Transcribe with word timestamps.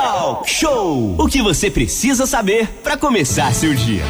Talk 0.00 0.50
Show! 0.50 1.14
O 1.18 1.28
que 1.28 1.42
você 1.42 1.70
precisa 1.70 2.24
saber 2.24 2.66
para 2.82 2.96
começar 2.96 3.52
seu 3.52 3.74
dia. 3.74 4.02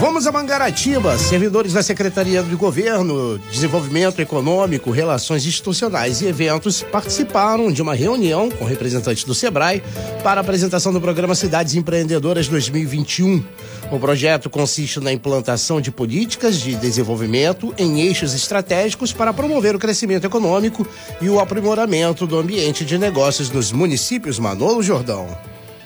Vamos 0.00 0.26
a 0.26 0.32
Mangaratiba. 0.32 1.16
Servidores 1.16 1.72
da 1.72 1.80
Secretaria 1.80 2.42
de 2.42 2.56
Governo, 2.56 3.38
Desenvolvimento 3.50 4.20
Econômico, 4.20 4.90
Relações 4.90 5.46
Institucionais 5.46 6.22
e 6.22 6.26
Eventos 6.26 6.82
participaram 6.82 7.70
de 7.70 7.80
uma 7.80 7.94
reunião 7.94 8.50
com 8.50 8.64
representantes 8.64 9.22
do 9.22 9.32
SEBRAE 9.32 9.80
para 10.24 10.40
a 10.40 10.42
apresentação 10.42 10.92
do 10.92 11.00
programa 11.00 11.36
Cidades 11.36 11.76
Empreendedoras 11.76 12.48
2021. 12.48 13.44
O 13.90 14.00
projeto 14.00 14.50
consiste 14.50 14.98
na 14.98 15.12
implantação 15.12 15.80
de 15.80 15.92
políticas 15.92 16.60
de 16.60 16.74
desenvolvimento 16.74 17.72
em 17.78 18.00
eixos 18.00 18.34
estratégicos 18.34 19.12
para 19.12 19.32
promover 19.32 19.76
o 19.76 19.78
crescimento 19.78 20.26
econômico 20.26 20.86
e 21.20 21.28
o 21.28 21.38
aprimoramento 21.38 22.26
do 22.26 22.36
ambiente 22.36 22.84
de 22.84 22.98
negócios 22.98 23.48
dos 23.48 23.70
municípios 23.70 24.40
Manolo 24.40 24.82
Jordão. 24.82 25.28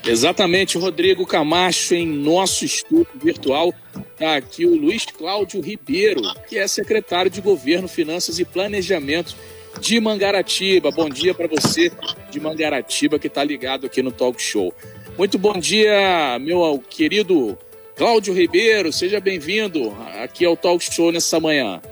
Exatamente, 0.06 0.78
Rodrigo 0.78 1.27
Camacho, 1.27 1.94
em 1.94 2.06
nosso 2.06 2.64
estúdio 2.64 3.06
virtual, 3.22 3.74
está 4.12 4.36
aqui 4.36 4.64
o 4.64 4.74
Luiz 4.74 5.05
Cláudio 5.05 5.60
Ribeiro, 5.60 6.22
que 6.48 6.56
é 6.56 6.66
secretário 6.66 7.30
de 7.30 7.42
Governo, 7.42 7.86
Finanças 7.86 8.38
e 8.38 8.46
Planejamento 8.46 9.36
de 9.78 10.00
Mangaratiba. 10.00 10.91
Bom 10.91 11.10
dia 11.10 11.34
para 11.34 11.46
você 11.46 11.92
de 12.30 12.41
Mangaratiba 12.41 13.19
que 13.19 13.27
está 13.27 13.44
ligado 13.44 13.84
aqui 13.84 14.02
no 14.02 14.10
Talk 14.10 14.41
Show. 14.42 14.72
Muito 15.19 15.36
bom 15.36 15.58
dia, 15.58 16.38
meu 16.41 16.82
querido 16.88 17.58
Cláudio 18.00 18.32
Ribeiro, 18.32 18.90
seja 18.90 19.20
bem-vindo 19.20 19.95
aqui 20.22 20.42
ao 20.46 20.56
Talk 20.56 20.82
Show 20.82 21.12
nessa 21.12 21.38
manhã. 21.38 21.82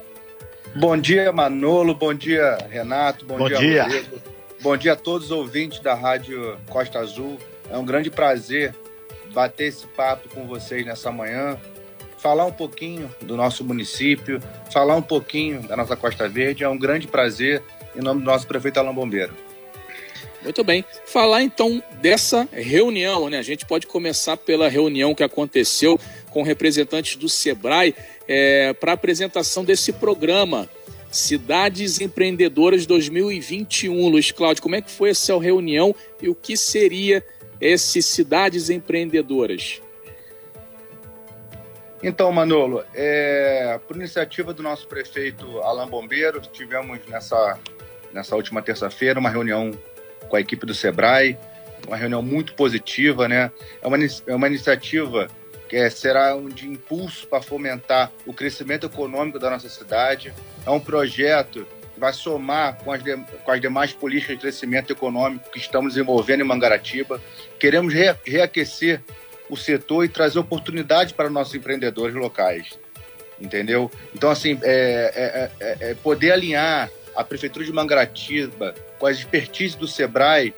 Bom 0.74 0.96
dia, 0.96 1.30
Manolo, 1.30 1.94
bom 1.94 2.14
dia, 2.14 2.56
Renato, 2.70 3.26
bom, 3.26 3.36
bom 3.36 3.46
dia, 3.46 3.58
dia. 3.58 3.82
Rodrigo. 3.82 4.16
Bom 4.62 4.74
dia 4.74 4.94
a 4.94 4.96
todos 4.96 5.26
os 5.26 5.30
ouvintes 5.30 5.80
da 5.80 5.92
Rádio 5.92 6.56
Costa 6.70 6.98
Azul. 6.98 7.36
É 7.70 7.76
um 7.76 7.84
grande 7.84 8.10
prazer 8.10 8.74
bater 9.34 9.66
esse 9.66 9.86
papo 9.88 10.30
com 10.30 10.46
vocês 10.46 10.86
nessa 10.86 11.12
manhã, 11.12 11.58
falar 12.16 12.46
um 12.46 12.52
pouquinho 12.52 13.14
do 13.20 13.36
nosso 13.36 13.62
município, 13.62 14.40
falar 14.72 14.96
um 14.96 15.02
pouquinho 15.02 15.60
da 15.68 15.76
nossa 15.76 15.94
Costa 15.94 16.26
Verde. 16.26 16.64
É 16.64 16.68
um 16.70 16.78
grande 16.78 17.06
prazer 17.06 17.62
em 17.94 18.00
nome 18.00 18.22
do 18.22 18.26
nosso 18.26 18.46
prefeito 18.46 18.80
Alain 18.80 18.94
Bombeiro. 18.94 19.34
Muito 20.42 20.62
bem. 20.62 20.84
Falar 21.04 21.42
então 21.42 21.82
dessa 22.00 22.48
reunião, 22.52 23.28
né? 23.28 23.38
A 23.38 23.42
gente 23.42 23.66
pode 23.66 23.86
começar 23.86 24.36
pela 24.36 24.68
reunião 24.68 25.14
que 25.14 25.24
aconteceu 25.24 25.98
com 26.30 26.42
representantes 26.42 27.16
do 27.16 27.28
Sebrae 27.28 27.94
é, 28.26 28.72
para 28.72 28.92
apresentação 28.92 29.64
desse 29.64 29.92
programa 29.92 30.68
Cidades 31.10 32.00
Empreendedoras 32.00 32.86
2021. 32.86 34.08
Luiz 34.08 34.30
Cláudio, 34.30 34.62
como 34.62 34.76
é 34.76 34.82
que 34.82 34.90
foi 34.90 35.10
essa 35.10 35.38
reunião 35.38 35.94
e 36.22 36.28
o 36.28 36.34
que 36.34 36.56
seria 36.56 37.24
esse 37.60 38.00
Cidades 38.02 38.70
Empreendedoras? 38.70 39.80
Então, 42.00 42.30
Manolo, 42.30 42.84
é, 42.94 43.80
por 43.88 43.96
iniciativa 43.96 44.54
do 44.54 44.62
nosso 44.62 44.86
prefeito 44.86 45.58
Alain 45.62 45.88
Bombeiro, 45.88 46.40
tivemos 46.40 47.00
nessa, 47.08 47.58
nessa 48.12 48.36
última 48.36 48.62
terça-feira 48.62 49.18
uma 49.18 49.30
reunião 49.30 49.72
com 50.28 50.36
a 50.36 50.40
equipe 50.40 50.66
do 50.66 50.74
Sebrae, 50.74 51.36
uma 51.86 51.96
reunião 51.96 52.22
muito 52.22 52.54
positiva, 52.54 53.28
né? 53.28 53.50
É 53.80 53.86
uma, 53.86 53.96
é 54.26 54.34
uma 54.34 54.46
iniciativa 54.46 55.28
que 55.68 55.76
é, 55.76 55.90
será 55.90 56.34
um 56.34 56.48
de 56.48 56.66
impulso 56.66 57.26
para 57.26 57.42
fomentar 57.42 58.10
o 58.26 58.32
crescimento 58.32 58.86
econômico 58.86 59.38
da 59.38 59.50
nossa 59.50 59.68
cidade. 59.68 60.32
É 60.66 60.70
um 60.70 60.80
projeto 60.80 61.66
que 61.94 62.00
vai 62.00 62.12
somar 62.12 62.78
com 62.82 62.90
as, 62.90 63.02
de, 63.02 63.16
com 63.16 63.50
as 63.50 63.60
demais 63.60 63.92
políticas 63.92 64.36
de 64.36 64.40
crescimento 64.40 64.92
econômico 64.92 65.50
que 65.50 65.58
estamos 65.58 65.94
desenvolvendo 65.94 66.40
em 66.40 66.44
Mangaratiba. 66.44 67.20
Queremos 67.58 67.92
re, 67.92 68.14
reaquecer 68.24 69.02
o 69.50 69.56
setor 69.56 70.04
e 70.04 70.08
trazer 70.08 70.38
oportunidade 70.38 71.14
para 71.14 71.28
nossos 71.30 71.54
empreendedores 71.54 72.14
locais, 72.14 72.78
entendeu? 73.40 73.90
Então, 74.14 74.30
assim, 74.30 74.58
é, 74.62 75.50
é, 75.60 75.66
é, 75.66 75.90
é 75.90 75.94
poder 75.94 76.32
alinhar 76.32 76.90
a 77.16 77.24
Prefeitura 77.24 77.64
de 77.64 77.72
Mangaratiba 77.72 78.74
com 78.98 79.06
as 79.06 79.18
expertise 79.18 79.76
do 79.76 79.86
SEBRAE, 79.86 80.54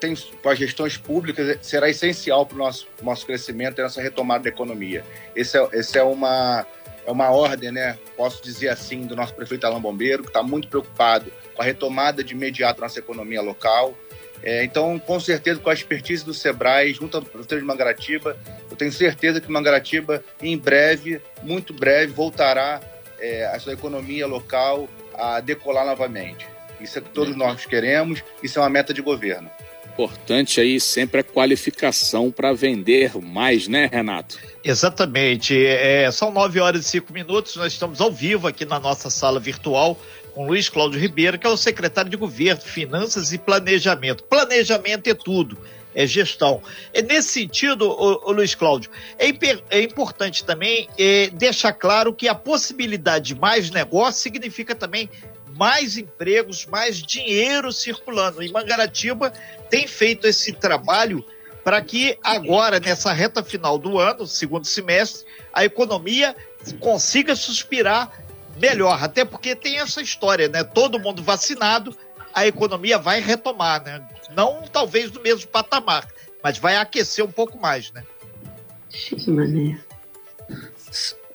tem, 0.00 0.14
com 0.14 0.48
as 0.48 0.58
gestões 0.58 0.96
públicas, 0.96 1.58
será 1.62 1.88
essencial 1.88 2.44
para 2.44 2.56
o 2.56 2.58
nosso, 2.58 2.86
nosso 3.02 3.24
crescimento 3.24 3.78
e 3.78 3.82
nossa 3.82 4.02
retomada 4.02 4.44
da 4.44 4.48
economia. 4.50 5.04
Esse 5.34 5.58
é, 5.58 5.68
esse 5.72 5.98
é 5.98 6.02
uma 6.02 6.66
é 7.06 7.10
uma 7.10 7.30
ordem, 7.30 7.72
né? 7.72 7.98
Posso 8.14 8.42
dizer 8.42 8.68
assim, 8.68 9.06
do 9.06 9.16
nosso 9.16 9.34
prefeito 9.34 9.66
Alain 9.66 9.80
Bombeiro, 9.80 10.22
que 10.22 10.28
está 10.28 10.42
muito 10.42 10.68
preocupado 10.68 11.32
com 11.54 11.62
a 11.62 11.64
retomada 11.64 12.22
de 12.22 12.34
imediato 12.34 12.80
da 12.80 12.86
nossa 12.86 12.98
economia 12.98 13.40
local. 13.40 13.96
É, 14.42 14.62
então, 14.62 14.98
com 14.98 15.18
certeza, 15.18 15.58
com 15.58 15.70
a 15.70 15.72
expertise 15.72 16.22
do 16.22 16.34
Sebrae, 16.34 16.92
junto 16.92 17.16
ao 17.16 17.22
Prefeitura 17.22 17.60
de 17.62 17.66
Mangaratiba, 17.66 18.36
eu 18.70 18.76
tenho 18.76 18.92
certeza 18.92 19.40
que 19.40 19.50
Mangaratiba, 19.50 20.22
em 20.42 20.56
breve, 20.56 21.18
muito 21.42 21.72
breve, 21.72 22.12
voltará 22.12 22.78
é, 23.18 23.46
a 23.46 23.58
sua 23.58 23.72
economia 23.72 24.26
local 24.26 24.86
a 25.14 25.40
decolar 25.40 25.86
novamente. 25.86 26.46
Isso 26.80 26.98
é 26.98 27.02
que 27.02 27.10
todos 27.10 27.36
nós 27.36 27.66
queremos, 27.66 28.22
isso 28.42 28.58
é 28.58 28.62
uma 28.62 28.70
meta 28.70 28.94
de 28.94 29.02
governo. 29.02 29.50
Importante 29.92 30.60
aí 30.60 30.78
sempre 30.78 31.20
a 31.20 31.24
qualificação 31.24 32.30
para 32.30 32.52
vender 32.52 33.16
mais, 33.20 33.66
né, 33.66 33.88
Renato? 33.92 34.38
Exatamente. 34.62 35.56
É, 35.66 36.08
são 36.12 36.30
nove 36.30 36.60
horas 36.60 36.86
e 36.86 36.88
cinco 36.88 37.12
minutos, 37.12 37.56
nós 37.56 37.72
estamos 37.72 38.00
ao 38.00 38.12
vivo 38.12 38.46
aqui 38.46 38.64
na 38.64 38.78
nossa 38.78 39.10
sala 39.10 39.40
virtual 39.40 39.98
com 40.38 40.46
Luiz 40.46 40.68
Cláudio 40.68 41.00
Ribeiro, 41.00 41.36
que 41.36 41.48
é 41.48 41.50
o 41.50 41.56
secretário 41.56 42.08
de 42.08 42.16
Governo, 42.16 42.62
Finanças 42.62 43.32
e 43.32 43.38
Planejamento. 43.38 44.22
Planejamento 44.22 45.08
é 45.08 45.14
tudo, 45.14 45.58
é 45.92 46.06
gestão. 46.06 46.62
É 46.94 47.02
nesse 47.02 47.30
sentido, 47.30 47.90
ô, 47.90 48.28
ô 48.28 48.30
Luiz 48.30 48.54
Cláudio, 48.54 48.88
é, 49.18 49.30
é 49.68 49.82
importante 49.82 50.44
também 50.44 50.88
é, 50.96 51.28
deixar 51.30 51.72
claro 51.72 52.14
que 52.14 52.28
a 52.28 52.36
possibilidade 52.36 53.34
de 53.34 53.40
mais 53.40 53.68
negócio 53.68 54.22
significa 54.22 54.76
também 54.76 55.10
mais 55.58 55.98
empregos, 55.98 56.64
mais 56.66 57.02
dinheiro 57.02 57.72
circulando. 57.72 58.42
E 58.42 58.52
Mangaratiba 58.52 59.32
tem 59.68 59.88
feito 59.88 60.26
esse 60.26 60.52
trabalho 60.52 61.24
para 61.64 61.82
que 61.82 62.16
agora, 62.22 62.78
nessa 62.78 63.12
reta 63.12 63.42
final 63.42 63.76
do 63.76 63.98
ano, 63.98 64.26
segundo 64.26 64.64
semestre, 64.64 65.26
a 65.52 65.64
economia 65.64 66.34
consiga 66.78 67.34
suspirar 67.34 68.12
melhor. 68.56 69.02
Até 69.02 69.24
porque 69.24 69.56
tem 69.56 69.80
essa 69.80 70.00
história, 70.00 70.48
né? 70.48 70.62
Todo 70.62 71.00
mundo 71.00 71.22
vacinado, 71.24 71.94
a 72.32 72.46
economia 72.46 72.96
vai 72.96 73.20
retomar, 73.20 73.82
né? 73.82 74.06
Não 74.30 74.62
talvez 74.72 75.10
do 75.10 75.20
mesmo 75.20 75.48
patamar, 75.48 76.06
mas 76.42 76.56
vai 76.56 76.76
aquecer 76.76 77.24
um 77.24 77.32
pouco 77.32 77.58
mais, 77.58 77.90
né? 77.90 78.04
Sim, 78.88 79.32
mané. 79.32 79.80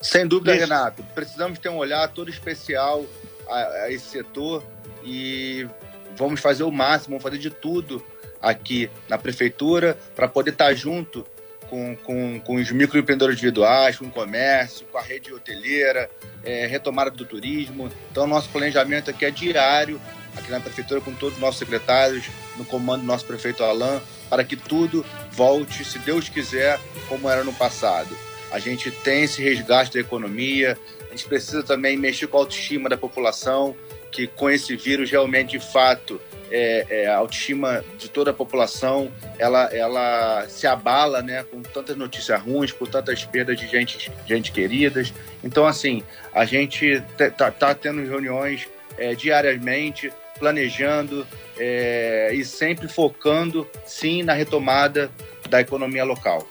Sem 0.01 0.25
dúvida, 0.25 0.53
Isso. 0.53 0.61
Renato. 0.61 1.03
Precisamos 1.13 1.59
ter 1.59 1.69
um 1.69 1.78
olhar 1.78 2.07
todo 2.07 2.29
especial 2.29 3.05
a, 3.47 3.83
a 3.83 3.91
esse 3.91 4.05
setor 4.05 4.63
e 5.03 5.67
vamos 6.15 6.39
fazer 6.39 6.63
o 6.63 6.71
máximo, 6.71 7.11
vamos 7.11 7.23
fazer 7.23 7.37
de 7.37 7.49
tudo 7.49 8.03
aqui 8.41 8.89
na 9.07 9.17
prefeitura 9.17 9.97
para 10.15 10.27
poder 10.27 10.51
estar 10.51 10.65
tá 10.65 10.73
junto 10.73 11.25
com, 11.69 11.95
com, 11.95 12.39
com 12.39 12.55
os 12.55 12.71
microempreendedores 12.71 13.37
individuais, 13.37 13.97
com 13.97 14.05
o 14.05 14.11
comércio, 14.11 14.85
com 14.91 14.97
a 14.97 15.01
rede 15.01 15.33
hoteleira, 15.33 16.09
é, 16.43 16.67
retomada 16.67 17.09
do 17.09 17.25
turismo. 17.25 17.91
Então, 18.11 18.27
nosso 18.27 18.49
planejamento 18.49 19.09
aqui 19.09 19.25
é 19.25 19.31
diário, 19.31 19.99
aqui 20.35 20.51
na 20.51 20.59
prefeitura, 20.59 21.01
com 21.01 21.13
todos 21.13 21.35
os 21.35 21.41
nossos 21.41 21.57
secretários, 21.57 22.25
no 22.57 22.65
comando 22.65 23.01
do 23.01 23.07
nosso 23.07 23.25
prefeito 23.25 23.63
Alain, 23.63 23.99
para 24.29 24.43
que 24.43 24.55
tudo 24.55 25.05
volte, 25.31 25.83
se 25.83 25.97
Deus 25.99 26.29
quiser, 26.29 26.79
como 27.07 27.29
era 27.29 27.43
no 27.43 27.53
passado. 27.53 28.15
A 28.53 28.59
gente 28.59 28.91
tem 28.91 29.24
esse 29.24 29.41
resgate 29.41 29.91
da 29.91 30.00
economia, 30.00 30.78
a 31.08 31.09
gente 31.09 31.25
precisa 31.25 31.64
também 31.64 31.97
mexer 31.97 32.28
com 32.28 32.38
a 32.38 32.41
autoestima 32.41 32.88
da 32.88 32.96
população, 32.96 33.75
que 34.12 34.28
com 34.28 34.47
esse 34.47 34.75
vírus 34.75 35.09
realmente, 35.09 35.58
de 35.58 35.72
fato, 35.72 36.22
é, 36.52 36.86
é, 36.88 37.08
a 37.08 37.18
autoestima 37.18 37.84
de 37.97 38.08
toda 38.08 38.30
a 38.30 38.34
população 38.34 39.12
ela, 39.40 39.73
ela 39.73 40.46
se 40.47 40.67
abala 40.67 41.23
né, 41.23 41.44
com 41.50 41.64
tantas 41.64 41.97
notícias 41.97 42.40
ruins, 42.40 42.72
com 42.72 42.85
tantas 42.85 43.26
perdas 43.26 43.59
de 43.59 43.67
gente, 43.67 44.11
gente 44.28 44.52
queridas. 44.52 45.11
Então, 45.44 45.66
assim, 45.66 46.03
a 46.32 46.46
gente 46.46 47.03
está 47.17 47.49
tá 47.49 47.73
tendo 47.73 48.08
reuniões 48.08 48.67
é, 48.99 49.16
diariamente, 49.16 50.14
planejando 50.38 51.26
é, 51.58 52.29
e 52.35 52.46
sempre 52.46 52.88
focando, 52.88 53.67
sim, 53.84 54.22
na 54.22 54.34
retomada 54.34 55.09
da 55.49 55.59
economia 55.59 56.03
local. 56.03 56.47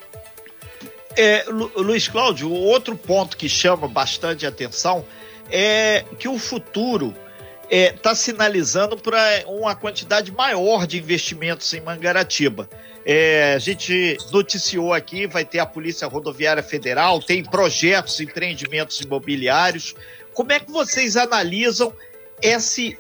É, 1.17 1.45
Lu, 1.49 1.71
Luiz 1.77 2.09
Cláudio, 2.09 2.51
outro 2.51 2.97
ponto 2.97 3.37
que 3.37 3.49
chama 3.49 3.87
bastante 3.87 4.47
atenção 4.47 5.05
é 5.51 6.05
que 6.19 6.29
o 6.29 6.39
futuro 6.39 7.15
está 7.63 7.77
é, 7.77 7.93
tá 7.93 8.15
sinalizando 8.15 8.97
para 8.97 9.45
uma 9.47 9.75
quantidade 9.75 10.33
maior 10.33 10.87
de 10.87 10.99
investimentos 10.99 11.73
em 11.73 11.81
Mangaratiba. 11.81 12.69
É, 13.05 13.55
a 13.55 13.59
gente 13.59 14.17
noticiou 14.31 14.93
aqui, 14.93 15.27
vai 15.27 15.45
ter 15.45 15.59
a 15.59 15.67
Polícia 15.67 16.07
Rodoviária 16.07 16.63
Federal, 16.63 17.21
tem 17.21 17.43
projetos, 17.43 18.21
empreendimentos 18.21 19.01
imobiliários. 19.01 19.95
Como 20.33 20.53
é 20.53 20.61
que 20.61 20.71
vocês 20.71 21.17
analisam 21.17 21.93
esse 22.41 22.99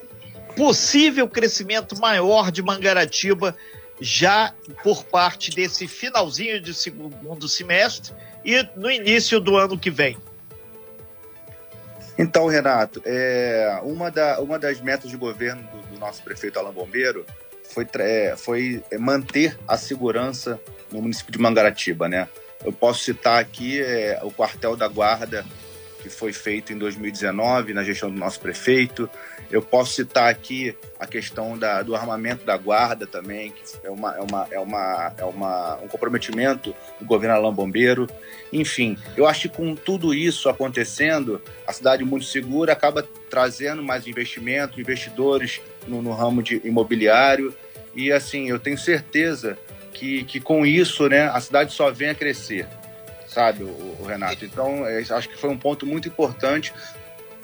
possível 0.56 1.28
crescimento 1.28 1.98
maior 1.98 2.50
de 2.50 2.62
Mangaratiba 2.62 3.56
já 4.00 4.54
por 4.82 5.04
parte 5.04 5.50
desse 5.50 5.86
finalzinho 5.86 6.60
de 6.60 6.74
segundo 6.74 7.48
semestre 7.48 8.12
e 8.44 8.66
no 8.76 8.90
início 8.90 9.38
do 9.40 9.56
ano 9.56 9.78
que 9.78 9.90
vem? 9.90 10.16
Então, 12.18 12.46
Renato, 12.46 13.00
é, 13.04 13.80
uma, 13.82 14.10
da, 14.10 14.40
uma 14.40 14.58
das 14.58 14.80
metas 14.80 15.10
de 15.10 15.16
governo 15.16 15.62
do, 15.62 15.94
do 15.94 15.98
nosso 15.98 16.22
prefeito 16.22 16.58
Alain 16.58 16.72
Bombeiro 16.72 17.24
foi, 17.64 17.86
é, 17.98 18.34
foi 18.36 18.82
manter 18.98 19.58
a 19.66 19.78
segurança 19.78 20.60
no 20.90 21.00
município 21.00 21.32
de 21.32 21.38
Mangaratiba, 21.38 22.08
né? 22.08 22.28
Eu 22.64 22.72
posso 22.72 23.02
citar 23.02 23.40
aqui 23.40 23.80
é, 23.80 24.20
o 24.22 24.30
quartel 24.30 24.76
da 24.76 24.86
guarda 24.86 25.44
que 26.00 26.10
foi 26.10 26.32
feito 26.32 26.72
em 26.72 26.78
2019 26.78 27.72
na 27.72 27.82
gestão 27.82 28.10
do 28.10 28.18
nosso 28.18 28.40
prefeito. 28.40 29.08
Eu 29.52 29.60
posso 29.60 29.93
citar 29.93 30.31
aqui 30.31 30.75
a 30.99 31.06
questão 31.06 31.58
da, 31.58 31.82
do 31.82 31.94
armamento 31.94 32.43
da 32.44 32.56
guarda 32.56 33.06
também, 33.06 33.50
que 33.52 33.87
é, 33.87 33.90
uma, 33.90 34.16
é, 34.16 34.20
uma, 34.20 34.49
é, 34.50 34.58
uma, 34.58 35.14
é 35.19 35.25
uma, 35.25 35.76
um 35.82 35.88
comprometimento 35.88 36.75
do 36.99 37.04
governo 37.04 37.37
Alain 37.37 37.52
Bombeiro. 37.52 38.08
Enfim, 38.50 38.96
eu 39.14 39.26
acho 39.26 39.43
que 39.43 39.56
com 39.56 39.75
tudo 39.75 40.14
isso 40.14 40.49
acontecendo, 40.49 41.40
a 41.66 41.72
cidade 41.72 42.02
muito 42.02 42.25
segura 42.25 42.72
acaba 42.72 43.06
trazendo 43.28 43.82
mais 43.82 44.06
investimento, 44.06 44.81
investidores 44.81 45.60
no, 45.87 46.00
no 46.00 46.12
ramo 46.12 46.43
de 46.43 46.62
imobiliário. 46.64 47.55
E 47.94 48.10
assim, 48.10 48.48
eu 48.48 48.58
tenho 48.58 48.78
certeza 48.78 49.58
que, 49.93 50.25
que 50.25 50.40
com 50.40 50.64
isso 50.64 51.08
né, 51.10 51.28
a 51.28 51.40
cidade 51.43 51.75
só 51.75 51.90
vem 51.90 52.08
a 52.08 52.14
crescer 52.14 52.66
sabe, 53.32 53.64
o, 53.64 54.05
Renato? 54.06 54.44
Então, 54.44 54.87
é, 54.87 55.00
acho 55.00 55.28
que 55.28 55.38
foi 55.38 55.48
um 55.48 55.56
ponto 55.56 55.87
muito 55.87 56.06
importante 56.06 56.72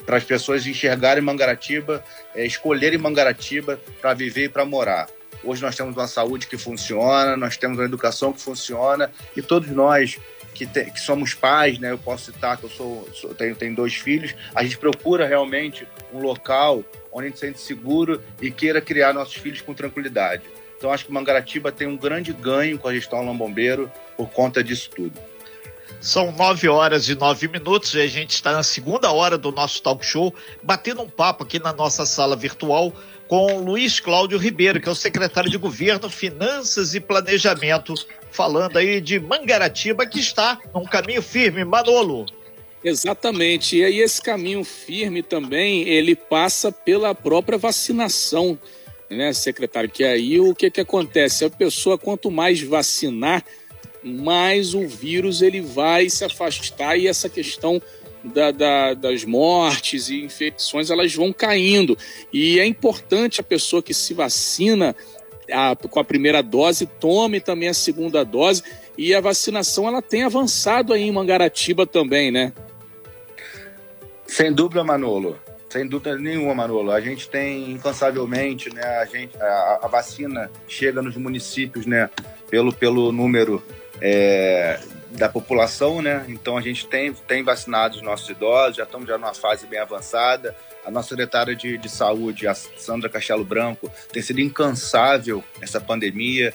para 0.05 0.17
as 0.17 0.23
pessoas 0.23 0.65
enxergarem 0.65 1.23
Mangaratiba, 1.23 2.03
é, 2.33 2.45
escolherem 2.45 2.97
Mangaratiba 2.97 3.79
para 4.01 4.13
viver 4.13 4.45
e 4.45 4.49
para 4.49 4.65
morar. 4.65 5.07
Hoje 5.43 5.61
nós 5.61 5.75
temos 5.75 5.95
uma 5.95 6.07
saúde 6.07 6.47
que 6.47 6.57
funciona, 6.57 7.37
nós 7.37 7.55
temos 7.55 7.77
uma 7.77 7.85
educação 7.85 8.33
que 8.33 8.41
funciona 8.41 9.11
e 9.35 9.41
todos 9.41 9.69
nós 9.69 10.19
que, 10.53 10.65
te, 10.65 10.85
que 10.91 10.99
somos 10.99 11.33
pais, 11.33 11.79
né? 11.79 11.91
Eu 11.91 11.97
posso 11.97 12.31
citar 12.31 12.57
que 12.57 12.65
eu 12.65 12.69
sou, 12.69 13.07
sou, 13.13 13.33
tenho, 13.33 13.55
tenho 13.55 13.73
dois 13.73 13.95
filhos. 13.95 14.35
A 14.53 14.63
gente 14.63 14.77
procura 14.77 15.25
realmente 15.25 15.87
um 16.13 16.19
local 16.19 16.83
onde 17.11 17.27
a 17.27 17.29
gente 17.29 17.39
se 17.39 17.45
sente 17.45 17.59
seguro 17.59 18.21
e 18.41 18.51
queira 18.51 18.81
criar 18.81 19.13
nossos 19.13 19.35
filhos 19.35 19.61
com 19.61 19.73
tranquilidade. 19.73 20.43
Então 20.77 20.91
acho 20.91 21.05
que 21.05 21.11
Mangaratiba 21.11 21.71
tem 21.71 21.87
um 21.87 21.97
grande 21.97 22.33
ganho 22.33 22.77
com 22.77 22.87
a 22.87 22.93
gestão 22.93 23.25
Lambombeiro 23.25 23.91
por 24.17 24.29
conta 24.29 24.63
disso 24.63 24.89
tudo. 24.89 25.19
São 25.99 26.31
nove 26.31 26.67
horas 26.67 27.09
e 27.09 27.15
nove 27.15 27.47
minutos 27.47 27.93
e 27.93 28.01
a 28.01 28.07
gente 28.07 28.31
está 28.31 28.51
na 28.53 28.63
segunda 28.63 29.11
hora 29.11 29.37
do 29.37 29.51
nosso 29.51 29.81
talk 29.81 30.05
show, 30.05 30.33
batendo 30.63 31.01
um 31.01 31.09
papo 31.09 31.43
aqui 31.43 31.59
na 31.59 31.73
nossa 31.73 32.05
sala 32.05 32.35
virtual 32.35 32.93
com 33.27 33.59
Luiz 33.59 33.99
Cláudio 33.99 34.39
Ribeiro, 34.39 34.81
que 34.81 34.89
é 34.89 34.91
o 34.91 34.95
secretário 34.95 35.51
de 35.51 35.57
Governo, 35.57 36.09
Finanças 36.09 36.95
e 36.95 36.99
Planejamento, 36.99 37.93
falando 38.31 38.77
aí 38.77 38.99
de 38.99 39.19
Mangaratiba, 39.19 40.05
que 40.05 40.19
está 40.19 40.59
num 40.73 40.83
caminho 40.83 41.21
firme. 41.21 41.63
Manolo. 41.63 42.25
Exatamente. 42.83 43.77
E 43.77 43.83
aí 43.83 43.99
esse 43.99 44.21
caminho 44.21 44.63
firme 44.63 45.21
também, 45.21 45.87
ele 45.87 46.15
passa 46.15 46.71
pela 46.71 47.13
própria 47.13 47.57
vacinação, 47.57 48.57
né, 49.09 49.31
secretário? 49.31 49.89
Que 49.89 50.03
aí 50.03 50.39
o 50.39 50.55
que, 50.55 50.71
que 50.71 50.81
acontece? 50.81 51.45
A 51.45 51.49
pessoa, 51.49 51.97
quanto 51.97 52.31
mais 52.31 52.61
vacinar, 52.61 53.43
mais 54.03 54.73
o 54.73 54.87
vírus 54.87 55.41
ele 55.41 55.61
vai 55.61 56.09
se 56.09 56.23
afastar 56.23 56.97
e 56.97 57.07
essa 57.07 57.29
questão 57.29 57.81
da, 58.23 58.51
da, 58.51 58.93
das 58.93 59.23
mortes 59.23 60.09
e 60.09 60.23
infecções 60.23 60.89
elas 60.89 61.13
vão 61.13 61.31
caindo. 61.31 61.97
E 62.31 62.59
é 62.59 62.65
importante 62.65 63.41
a 63.41 63.43
pessoa 63.43 63.81
que 63.81 63.93
se 63.93 64.13
vacina 64.13 64.95
a, 65.51 65.75
com 65.75 65.99
a 65.99 66.03
primeira 66.03 66.41
dose 66.41 66.85
tome 66.85 67.39
também 67.39 67.69
a 67.69 67.73
segunda 67.73 68.23
dose. 68.23 68.63
E 68.97 69.13
a 69.13 69.21
vacinação 69.21 69.87
ela 69.87 70.01
tem 70.01 70.23
avançado 70.23 70.93
aí 70.93 71.03
em 71.03 71.11
Mangaratiba 71.11 71.87
também, 71.87 72.31
né? 72.31 72.53
Sem 74.27 74.53
dúvida, 74.53 74.83
Manolo. 74.83 75.37
Sem 75.69 75.87
dúvida 75.87 76.17
nenhuma, 76.17 76.53
Manolo. 76.53 76.91
A 76.91 76.99
gente 76.99 77.29
tem 77.29 77.71
incansavelmente, 77.71 78.73
né? 78.73 78.83
A, 78.83 79.05
gente, 79.05 79.37
a, 79.37 79.79
a 79.83 79.87
vacina 79.87 80.51
chega 80.67 81.01
nos 81.01 81.15
municípios, 81.15 81.85
né? 81.85 82.09
Pelo, 82.49 82.73
pelo 82.73 83.11
número 83.11 83.63
é, 84.01 84.79
da 85.11 85.27
população, 85.27 86.01
né? 86.01 86.25
Então 86.27 86.57
a 86.57 86.61
gente 86.61 86.87
tem, 86.87 87.13
tem 87.13 87.43
vacinado 87.43 87.97
os 87.97 88.01
nossos 88.01 88.29
idosos, 88.29 88.77
já 88.77 88.83
estamos 88.83 89.07
já 89.07 89.17
numa 89.17 89.33
fase 89.33 89.65
bem 89.65 89.79
avançada. 89.79 90.55
A 90.85 90.91
nossa 90.91 91.09
secretária 91.09 91.55
de, 91.55 91.77
de 91.77 91.89
saúde, 91.89 92.47
a 92.47 92.53
Sandra 92.53 93.09
Castelo 93.09 93.43
Branco, 93.43 93.91
tem 94.11 94.21
sido 94.21 94.39
incansável 94.39 95.43
nessa 95.59 95.79
pandemia, 95.79 96.53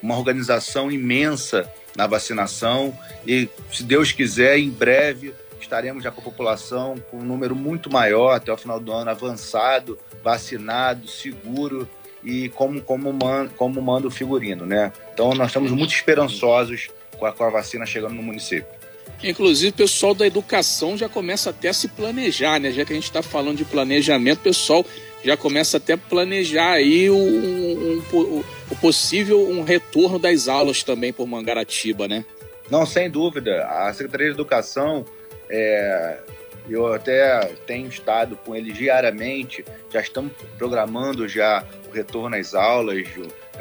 uma 0.00 0.16
organização 0.16 0.90
imensa 0.90 1.70
na 1.96 2.06
vacinação 2.06 2.96
e, 3.26 3.48
se 3.72 3.82
Deus 3.82 4.12
quiser, 4.12 4.58
em 4.58 4.70
breve 4.70 5.34
estaremos 5.60 6.04
já 6.04 6.10
com 6.10 6.20
a 6.20 6.24
população 6.24 6.96
com 7.10 7.18
um 7.18 7.24
número 7.24 7.56
muito 7.56 7.90
maior 7.90 8.34
até 8.34 8.52
o 8.52 8.56
final 8.56 8.78
do 8.78 8.92
ano, 8.92 9.10
avançado, 9.10 9.98
vacinado, 10.22 11.08
seguro 11.08 11.88
e 12.24 12.48
como, 12.50 12.80
como, 12.80 13.12
man, 13.12 13.48
como 13.56 13.80
manda 13.82 14.08
o 14.08 14.10
figurino, 14.10 14.64
né? 14.64 14.92
Então 15.12 15.34
nós 15.34 15.48
estamos 15.48 15.70
muito 15.70 15.94
esperançosos 15.94 16.88
com 17.18 17.26
a, 17.26 17.32
com 17.32 17.44
a 17.44 17.50
vacina 17.50 17.84
chegando 17.84 18.14
no 18.14 18.22
município. 18.22 18.66
Inclusive, 19.22 19.70
o 19.70 19.74
pessoal 19.74 20.14
da 20.14 20.26
educação 20.26 20.96
já 20.96 21.08
começa 21.08 21.50
até 21.50 21.68
a 21.68 21.72
se 21.72 21.88
planejar, 21.88 22.58
né? 22.58 22.70
Já 22.70 22.84
que 22.84 22.92
a 22.92 22.96
gente 22.96 23.04
está 23.04 23.22
falando 23.22 23.56
de 23.56 23.64
planejamento, 23.64 24.38
o 24.40 24.42
pessoal 24.42 24.84
já 25.24 25.36
começa 25.36 25.78
até 25.78 25.94
a 25.94 25.98
planejar 25.98 26.72
aí 26.72 27.08
o, 27.08 27.16
um, 27.16 28.02
um, 28.12 28.44
o 28.70 28.76
possível 28.76 29.48
um 29.48 29.62
retorno 29.62 30.18
das 30.18 30.48
aulas 30.48 30.82
também 30.82 31.12
por 31.12 31.26
Mangaratiba, 31.26 32.06
né? 32.06 32.24
Não, 32.70 32.84
sem 32.84 33.10
dúvida. 33.10 33.66
A 33.66 33.92
Secretaria 33.92 34.26
de 34.26 34.32
Educação, 34.34 35.04
é, 35.48 36.18
eu 36.68 36.92
até 36.92 37.40
tenho 37.66 37.88
estado 37.88 38.36
com 38.36 38.54
eles 38.54 38.76
diariamente, 38.76 39.64
já 39.90 40.00
estamos 40.00 40.32
programando 40.56 41.28
já 41.28 41.64
retorno 41.92 42.36
às 42.36 42.54
aulas, 42.54 43.06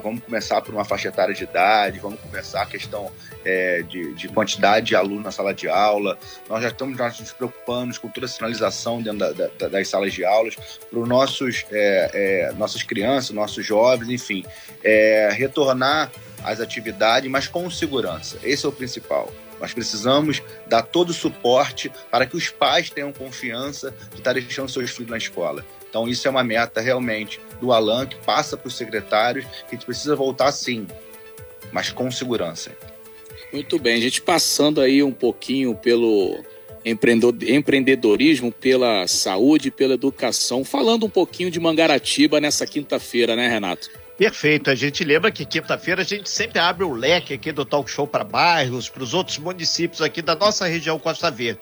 vamos 0.01 0.23
começar 0.23 0.61
por 0.61 0.73
uma 0.73 0.85
faixa 0.85 1.09
etária 1.09 1.33
de 1.33 1.43
idade, 1.43 1.99
vamos 1.99 2.19
começar 2.19 2.63
a 2.63 2.65
questão 2.65 3.11
é, 3.45 3.83
de, 3.83 4.13
de, 4.15 4.27
quantidade 4.29 4.87
de 4.87 4.95
alunos 4.95 5.23
na 5.23 5.31
sala 5.31 5.53
de 5.53 5.67
aula. 5.67 6.17
Nós 6.49 6.63
já 6.63 6.69
estamos 6.69 6.97
já 6.97 7.07
nos 7.07 7.31
preocupando 7.33 7.99
com 7.99 8.07
toda 8.07 8.25
a 8.25 8.29
sinalização 8.29 9.01
dentro 9.01 9.19
da, 9.19 9.31
da, 9.31 9.67
das 9.67 9.87
salas 9.87 10.13
de 10.13 10.25
aulas 10.25 10.55
para 10.89 10.99
os 10.99 11.07
nossos 11.07 11.65
é, 11.71 12.11
é, 12.13 12.53
nossas 12.53 12.83
crianças, 12.83 13.31
nossos 13.31 13.65
jovens, 13.65 14.09
enfim, 14.09 14.45
é, 14.83 15.29
retornar 15.31 16.11
às 16.43 16.59
atividades, 16.59 17.29
mas 17.29 17.47
com 17.47 17.69
segurança. 17.69 18.37
Esse 18.43 18.65
é 18.65 18.69
o 18.69 18.71
principal. 18.71 19.31
Nós 19.59 19.73
precisamos 19.73 20.41
dar 20.67 20.81
todo 20.81 21.09
o 21.09 21.13
suporte 21.13 21.91
para 22.11 22.25
que 22.25 22.35
os 22.35 22.49
pais 22.49 22.89
tenham 22.89 23.13
confiança 23.13 23.93
de 24.11 24.19
estar 24.19 24.33
deixando 24.33 24.69
seus 24.69 24.91
filhos 24.91 25.09
na 25.09 25.17
escola. 25.17 25.65
Então, 25.89 26.07
isso 26.07 26.27
é 26.27 26.31
uma 26.31 26.43
meta 26.43 26.81
realmente 26.81 27.39
do 27.61 27.71
Alan, 27.71 28.05
que 28.05 28.15
passa 28.17 28.57
para 28.57 28.67
os 28.67 28.75
secretários, 28.75 29.45
que 29.45 29.67
a 29.67 29.71
gente 29.75 29.85
precisa 29.85 30.15
voltar 30.15 30.51
sim, 30.51 30.87
mas 31.71 31.91
com 31.91 32.09
segurança. 32.11 32.71
Muito 33.51 33.77
bem, 33.77 33.95
a 33.95 34.01
gente 34.01 34.21
passando 34.21 34.81
aí 34.81 35.03
um 35.03 35.13
pouquinho 35.13 35.75
pelo 35.75 36.43
empreendedorismo, 36.83 38.51
pela 38.51 39.07
saúde, 39.07 39.71
pela 39.71 39.93
educação, 39.93 40.65
falando 40.65 41.05
um 41.05 41.09
pouquinho 41.09 41.49
de 41.49 41.59
Mangaratiba 41.59 42.41
nessa 42.41 42.65
quinta-feira, 42.65 43.35
né, 43.35 43.47
Renato? 43.47 43.89
Perfeito. 44.17 44.69
A 44.69 44.75
gente 44.75 45.03
lembra 45.03 45.31
que 45.31 45.45
quinta-feira 45.45 46.01
a 46.01 46.05
gente 46.05 46.29
sempre 46.29 46.59
abre 46.59 46.83
o 46.83 46.93
leque 46.93 47.33
aqui 47.33 47.51
do 47.51 47.65
talk 47.65 47.89
show 47.89 48.07
para 48.07 48.23
bairros, 48.23 48.87
para 48.87 49.03
os 49.03 49.13
outros 49.13 49.37
municípios 49.37 50.01
aqui 50.01 50.21
da 50.21 50.35
nossa 50.35 50.65
região 50.67 50.99
Costa 50.99 51.31
Verde 51.31 51.61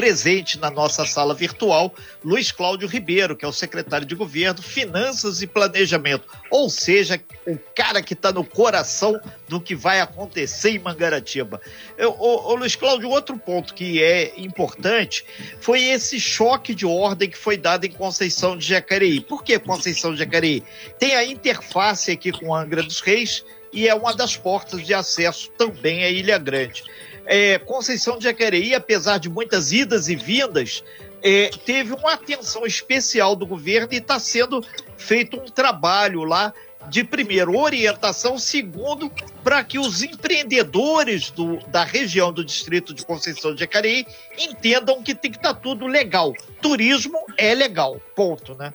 presente 0.00 0.58
na 0.58 0.70
nossa 0.70 1.04
sala 1.04 1.34
virtual, 1.34 1.94
Luiz 2.24 2.50
Cláudio 2.50 2.88
Ribeiro, 2.88 3.36
que 3.36 3.44
é 3.44 3.48
o 3.48 3.52
secretário 3.52 4.06
de 4.06 4.14
Governo, 4.14 4.62
Finanças 4.62 5.42
e 5.42 5.46
Planejamento, 5.46 6.26
ou 6.50 6.70
seja, 6.70 7.20
o 7.46 7.58
cara 7.76 8.00
que 8.00 8.14
está 8.14 8.32
no 8.32 8.42
coração 8.42 9.20
do 9.46 9.60
que 9.60 9.74
vai 9.74 10.00
acontecer 10.00 10.70
em 10.70 10.78
Mangaratiba. 10.78 11.60
Eu, 11.98 12.16
ô, 12.18 12.50
ô, 12.50 12.54
Luiz 12.54 12.74
Cláudio, 12.74 13.10
outro 13.10 13.36
ponto 13.36 13.74
que 13.74 14.02
é 14.02 14.32
importante 14.38 15.22
foi 15.60 15.82
esse 15.82 16.18
choque 16.18 16.74
de 16.74 16.86
ordem 16.86 17.28
que 17.28 17.36
foi 17.36 17.58
dado 17.58 17.84
em 17.84 17.92
Conceição 17.92 18.56
de 18.56 18.66
Jacareí. 18.66 19.20
Por 19.20 19.44
que 19.44 19.58
Conceição 19.58 20.14
de 20.14 20.20
Jacareí? 20.20 20.64
Tem 20.98 21.14
a 21.14 21.26
interface 21.26 22.10
aqui 22.10 22.32
com 22.32 22.54
Angra 22.54 22.82
dos 22.82 23.02
Reis 23.02 23.44
e 23.70 23.86
é 23.86 23.94
uma 23.94 24.14
das 24.14 24.34
portas 24.34 24.82
de 24.86 24.94
acesso 24.94 25.50
também 25.58 26.04
à 26.04 26.08
Ilha 26.08 26.38
Grande 26.38 26.84
é, 27.26 27.58
Conceição 27.58 28.18
de 28.18 28.24
Jacareí, 28.24 28.74
apesar 28.74 29.18
de 29.18 29.28
muitas 29.28 29.72
idas 29.72 30.08
e 30.08 30.16
vindas, 30.16 30.82
é, 31.22 31.50
teve 31.64 31.92
uma 31.92 32.14
atenção 32.14 32.66
especial 32.66 33.36
do 33.36 33.46
governo 33.46 33.92
e 33.92 33.96
está 33.96 34.18
sendo 34.18 34.64
feito 34.96 35.38
um 35.38 35.44
trabalho 35.46 36.24
lá 36.24 36.52
de 36.88 37.04
primeiro 37.04 37.58
orientação, 37.58 38.38
segundo 38.38 39.12
para 39.44 39.62
que 39.62 39.78
os 39.78 40.02
empreendedores 40.02 41.30
do, 41.30 41.58
da 41.68 41.84
região 41.84 42.32
do 42.32 42.42
distrito 42.42 42.94
de 42.94 43.04
Conceição 43.04 43.54
de 43.54 43.60
Jacareí 43.60 44.06
entendam 44.38 45.02
que 45.02 45.14
tem 45.14 45.30
que 45.30 45.36
estar 45.36 45.54
tá 45.54 45.60
tudo 45.60 45.86
legal. 45.86 46.32
Turismo 46.60 47.18
é 47.36 47.54
legal, 47.54 48.00
ponto, 48.16 48.54
né? 48.54 48.72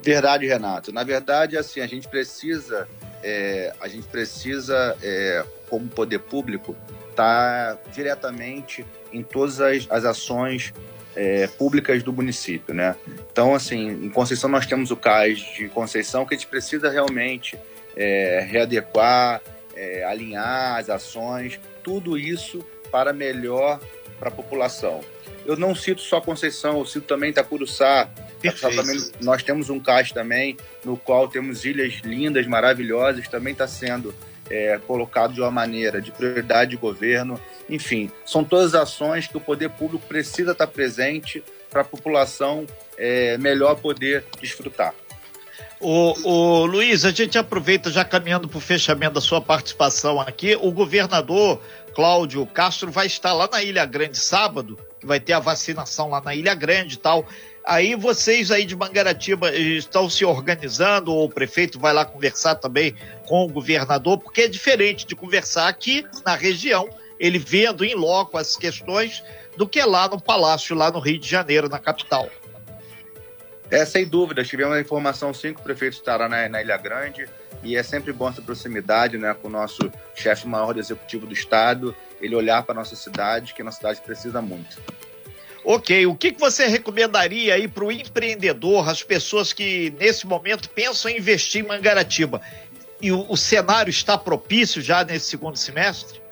Verdade, 0.00 0.46
Renato. 0.46 0.92
Na 0.92 1.04
verdade, 1.04 1.58
assim, 1.58 1.80
a 1.80 1.86
gente 1.86 2.08
precisa 2.08 2.88
é, 3.22 3.72
a 3.80 3.88
gente 3.88 4.06
precisa, 4.06 4.96
é, 5.02 5.44
como 5.68 5.88
poder 5.88 6.20
público, 6.20 6.76
estar 7.10 7.76
tá 7.76 7.90
diretamente 7.90 8.84
em 9.12 9.22
todas 9.22 9.60
as, 9.60 9.86
as 9.90 10.04
ações 10.04 10.72
é, 11.14 11.46
públicas 11.46 12.02
do 12.02 12.12
município, 12.12 12.74
né? 12.74 12.94
Então, 13.32 13.54
assim, 13.54 13.88
em 13.88 14.10
Conceição 14.10 14.50
nós 14.50 14.66
temos 14.66 14.90
o 14.90 14.96
CAIS 14.96 15.38
de 15.56 15.68
Conceição 15.68 16.26
que 16.26 16.34
a 16.34 16.36
gente 16.36 16.46
precisa 16.46 16.90
realmente 16.90 17.58
é, 17.96 18.46
readequar, 18.46 19.40
é, 19.74 20.04
alinhar 20.04 20.76
as 20.76 20.90
ações, 20.90 21.58
tudo 21.82 22.18
isso 22.18 22.64
para 22.90 23.12
melhor 23.12 23.80
para 24.18 24.28
a 24.28 24.32
população. 24.32 25.00
Eu 25.44 25.56
não 25.56 25.74
cito 25.74 26.00
só 26.02 26.20
Conceição, 26.20 26.78
eu 26.78 26.84
cito 26.84 27.06
também 27.06 27.30
Itacuruçá. 27.30 28.10
Também, 28.60 28.98
nós 29.22 29.42
temos 29.42 29.70
um 29.70 29.80
CAIS 29.80 30.12
também, 30.12 30.56
no 30.84 30.96
qual 30.96 31.28
temos 31.28 31.64
ilhas 31.64 32.00
lindas, 32.04 32.46
maravilhosas, 32.46 33.26
também 33.28 33.52
está 33.52 33.66
sendo 33.66 34.14
é, 34.50 34.78
colocado 34.86 35.32
de 35.34 35.40
uma 35.40 35.50
maneira 35.50 36.00
de 36.00 36.10
prioridade 36.10 36.72
de 36.72 36.76
governo. 36.76 37.40
Enfim, 37.68 38.10
são 38.24 38.44
todas 38.44 38.74
ações 38.74 39.26
que 39.26 39.36
o 39.36 39.40
poder 39.40 39.70
público 39.70 40.06
precisa 40.06 40.52
estar 40.52 40.66
presente 40.66 41.42
para 41.70 41.82
a 41.82 41.84
população 41.84 42.64
é, 42.96 43.36
melhor 43.38 43.76
poder 43.76 44.24
desfrutar. 44.40 44.94
O, 45.78 46.14
o 46.24 46.66
Luiz, 46.66 47.04
a 47.04 47.10
gente 47.10 47.36
aproveita 47.36 47.90
já 47.90 48.04
caminhando 48.04 48.48
para 48.48 48.58
o 48.58 48.60
fechamento 48.60 49.14
da 49.14 49.20
sua 49.20 49.40
participação 49.40 50.20
aqui. 50.20 50.56
O 50.56 50.72
governador 50.72 51.60
Cláudio 51.94 52.46
Castro 52.46 52.90
vai 52.90 53.06
estar 53.06 53.32
lá 53.34 53.48
na 53.50 53.62
Ilha 53.62 53.84
Grande 53.84 54.18
sábado, 54.18 54.78
vai 55.02 55.20
ter 55.20 55.34
a 55.34 55.38
vacinação 55.38 56.08
lá 56.08 56.20
na 56.20 56.34
Ilha 56.34 56.54
Grande 56.54 56.94
e 56.94 56.98
tal. 56.98 57.26
Aí 57.66 57.96
vocês 57.96 58.52
aí 58.52 58.64
de 58.64 58.76
Mangaratiba 58.76 59.52
estão 59.52 60.08
se 60.08 60.24
organizando, 60.24 61.12
ou 61.12 61.24
o 61.24 61.28
prefeito 61.28 61.80
vai 61.80 61.92
lá 61.92 62.04
conversar 62.04 62.54
também 62.54 62.94
com 63.26 63.44
o 63.44 63.48
governador, 63.48 64.18
porque 64.18 64.42
é 64.42 64.48
diferente 64.48 65.04
de 65.04 65.16
conversar 65.16 65.66
aqui 65.66 66.06
na 66.24 66.36
região, 66.36 66.88
ele 67.18 67.40
vendo 67.40 67.84
em 67.84 67.92
loco 67.92 68.38
as 68.38 68.56
questões, 68.56 69.20
do 69.56 69.66
que 69.66 69.82
lá 69.82 70.08
no 70.08 70.20
Palácio, 70.20 70.76
lá 70.76 70.92
no 70.92 71.00
Rio 71.00 71.18
de 71.18 71.28
Janeiro, 71.28 71.68
na 71.68 71.80
capital. 71.80 72.30
É, 73.68 73.84
sem 73.84 74.06
dúvida, 74.06 74.44
tivemos 74.44 74.76
a 74.76 74.80
informação 74.80 75.34
sim 75.34 75.52
que 75.52 75.60
o 75.60 75.64
prefeito 75.64 75.94
estará 75.94 76.28
na, 76.28 76.48
na 76.48 76.62
Ilha 76.62 76.76
Grande 76.76 77.26
e 77.64 77.74
é 77.74 77.82
sempre 77.82 78.12
bom 78.12 78.28
essa 78.28 78.40
proximidade 78.40 79.18
né, 79.18 79.34
com 79.34 79.48
o 79.48 79.50
nosso 79.50 79.90
chefe 80.14 80.46
maior 80.46 80.72
do 80.72 80.78
executivo 80.78 81.26
do 81.26 81.32
estado, 81.32 81.96
ele 82.20 82.36
olhar 82.36 82.62
para 82.62 82.74
a 82.74 82.76
nossa 82.76 82.94
cidade, 82.94 83.54
que 83.54 83.62
a 83.62 83.64
nossa 83.64 83.78
cidade 83.78 84.00
precisa 84.02 84.40
muito. 84.40 84.80
Ok, 85.68 86.06
o 86.06 86.14
que, 86.14 86.30
que 86.30 86.38
você 86.38 86.68
recomendaria 86.68 87.52
aí 87.52 87.66
para 87.66 87.84
o 87.84 87.90
empreendedor, 87.90 88.88
as 88.88 89.02
pessoas 89.02 89.52
que 89.52 89.92
nesse 89.98 90.24
momento 90.24 90.70
pensam 90.70 91.10
em 91.10 91.18
investir 91.18 91.64
em 91.64 91.66
Mangaratiba? 91.66 92.40
E 93.02 93.10
o, 93.10 93.26
o 93.28 93.36
cenário 93.36 93.90
está 93.90 94.16
propício 94.16 94.80
já 94.80 95.02
nesse 95.02 95.26
segundo 95.26 95.56
semestre? 95.56 96.22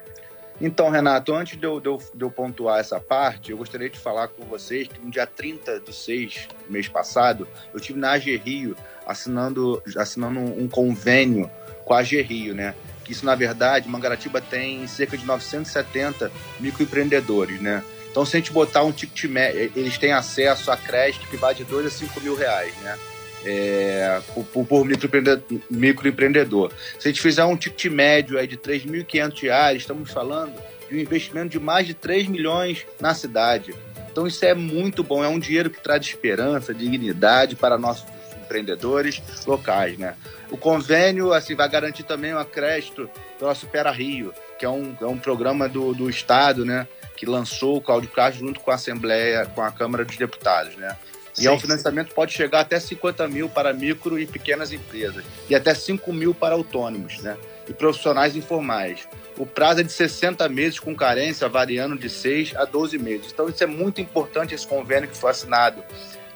Então, 0.60 0.88
Renato, 0.88 1.34
antes 1.34 1.58
de 1.58 1.66
eu, 1.66 1.80
de, 1.80 1.88
eu, 1.88 1.98
de 2.14 2.24
eu, 2.24 2.30
pontuar 2.30 2.78
essa 2.78 3.00
parte, 3.00 3.50
eu 3.50 3.56
gostaria 3.56 3.90
de 3.90 3.98
falar 3.98 4.28
com 4.28 4.44
vocês 4.44 4.86
que 4.86 5.04
no 5.04 5.10
dia 5.10 5.26
30 5.26 5.80
do 5.80 5.92
6, 5.92 6.46
mês 6.70 6.86
passado, 6.86 7.48
eu 7.72 7.80
tive 7.80 7.98
na 7.98 8.12
AG 8.12 8.36
Rio 8.36 8.76
assinando, 9.04 9.82
assinando 9.96 10.38
um 10.38 10.68
convênio 10.68 11.50
com 11.84 11.92
a 11.92 11.98
AG 11.98 12.22
Rio, 12.22 12.54
né? 12.54 12.72
Que 13.04 13.10
isso, 13.10 13.26
na 13.26 13.34
verdade, 13.34 13.88
Mangaratiba 13.88 14.40
tem 14.40 14.86
cerca 14.86 15.18
de 15.18 15.26
970 15.26 16.30
microempreendedores, 16.60 17.60
né? 17.60 17.82
Então, 18.14 18.24
se 18.24 18.36
a 18.36 18.38
gente 18.38 18.52
botar 18.52 18.84
um 18.84 18.92
ticket 18.92 19.24
médio, 19.24 19.72
eles 19.74 19.98
têm 19.98 20.12
acesso 20.12 20.70
a 20.70 20.76
crédito 20.76 21.26
que 21.26 21.36
vai 21.36 21.52
de 21.52 21.64
2 21.64 21.86
a 21.86 21.90
5 21.90 22.20
mil 22.20 22.36
reais, 22.36 22.72
né? 22.76 22.96
É, 23.44 24.22
por, 24.52 24.64
por 24.64 24.84
microempreendedor, 24.84 25.42
microempreendedor. 25.68 26.70
Se 26.96 27.08
a 27.08 27.10
gente 27.10 27.20
fizer 27.20 27.44
um 27.44 27.56
ticket 27.56 27.86
médio 27.86 28.38
aí 28.38 28.46
de 28.46 28.56
3.500 28.56 29.42
reais, 29.42 29.78
estamos 29.78 30.12
falando 30.12 30.54
de 30.88 30.94
um 30.94 30.98
investimento 31.00 31.48
de 31.48 31.58
mais 31.58 31.88
de 31.88 31.94
3 31.94 32.28
milhões 32.28 32.86
na 33.00 33.14
cidade. 33.14 33.74
Então 34.12 34.28
isso 34.28 34.44
é 34.44 34.54
muito 34.54 35.02
bom, 35.02 35.24
é 35.24 35.28
um 35.28 35.40
dinheiro 35.40 35.68
que 35.68 35.82
traz 35.82 36.06
esperança, 36.06 36.72
dignidade 36.72 37.56
para 37.56 37.76
nossos 37.76 38.06
empreendedores 38.40 39.20
locais, 39.44 39.98
né? 39.98 40.14
O 40.52 40.56
convênio 40.56 41.32
assim 41.32 41.56
vai 41.56 41.68
garantir 41.68 42.04
também 42.04 42.32
um 42.32 42.44
crédito 42.44 43.10
pela 43.40 43.56
Supera 43.56 43.90
Rio, 43.90 44.32
que 44.56 44.64
é 44.64 44.70
um, 44.70 44.94
é 45.00 45.06
um 45.06 45.18
programa 45.18 45.68
do, 45.68 45.92
do 45.92 46.08
Estado, 46.08 46.64
né? 46.64 46.86
Que 47.16 47.26
lançou 47.26 47.76
o 47.76 47.80
Cláudio 47.80 48.10
Castro 48.10 48.46
junto 48.46 48.60
com 48.60 48.70
a 48.70 48.74
Assembleia, 48.74 49.46
com 49.46 49.62
a 49.62 49.70
Câmara 49.70 50.04
dos 50.04 50.16
Deputados, 50.16 50.76
né? 50.76 50.96
E 51.36 51.42
sim, 51.42 51.46
é 51.48 51.50
um 51.50 51.58
financiamento 51.58 52.08
sim. 52.08 52.14
pode 52.14 52.32
chegar 52.32 52.60
até 52.60 52.78
50 52.78 53.26
mil 53.28 53.48
para 53.48 53.72
micro 53.72 54.18
e 54.18 54.26
pequenas 54.26 54.72
empresas 54.72 55.24
e 55.48 55.54
até 55.54 55.74
5 55.74 56.12
mil 56.12 56.32
para 56.34 56.54
autônomos, 56.54 57.18
né? 57.18 57.36
E 57.68 57.72
profissionais 57.72 58.36
informais. 58.36 59.08
O 59.36 59.44
prazo 59.44 59.80
é 59.80 59.82
de 59.82 59.90
60 59.90 60.48
meses 60.48 60.78
com 60.78 60.94
carência, 60.94 61.48
variando 61.48 61.96
de 61.96 62.08
6 62.08 62.54
a 62.56 62.64
12 62.64 62.98
meses. 62.98 63.32
Então 63.32 63.48
isso 63.48 63.64
é 63.64 63.66
muito 63.66 64.00
importante 64.00 64.54
esse 64.54 64.66
convênio 64.66 65.08
que 65.08 65.16
foi 65.16 65.30
assinado 65.30 65.82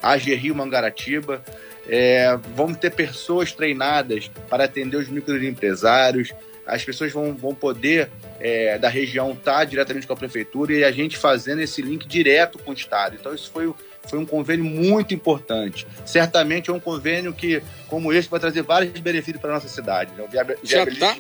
a 0.03 0.17
Rio 0.17 0.55
Mangaratiba. 0.55 1.43
É, 1.89 2.37
vamos 2.55 2.79
ter 2.79 2.91
pessoas 2.91 3.53
treinadas 3.53 4.31
para 4.49 4.65
atender 4.65 4.97
os 4.97 5.09
microempresários, 5.09 6.35
as 6.67 6.85
pessoas 6.85 7.11
vão, 7.13 7.35
vão 7.35 7.55
poder, 7.55 8.11
é, 8.41 8.79
da 8.79 8.89
região, 8.89 9.33
estar 9.33 9.59
tá 9.59 9.65
diretamente 9.65 10.07
com 10.07 10.13
a 10.13 10.17
prefeitura 10.17 10.73
e 10.73 10.85
a 10.85 10.93
gente 10.93 11.17
fazendo 11.17 11.61
esse 11.61 11.83
link 11.83 12.07
direto 12.07 12.59
com 12.59 12.71
o 12.71 12.75
Estado. 12.75 13.17
Então, 13.19 13.35
isso 13.35 13.51
foi, 13.51 13.73
foi 14.07 14.19
um 14.19 14.27
convênio 14.27 14.65
muito 14.65 15.15
importante. 15.15 15.87
Certamente 16.05 16.71
é 16.71 16.73
um 16.73 16.81
convênio 16.81 17.33
que, 17.33 17.63
como 17.89 18.13
esse, 18.13 18.29
vai 18.29 18.41
trazer 18.41 18.63
vários 18.63 18.99
benefícios 19.01 19.41
para 19.41 19.51
a 19.51 19.55
nossa 19.55 19.69
cidade. 19.69 20.13
Né? 20.17 20.25
Já 20.63 20.85
está? 20.85 21.17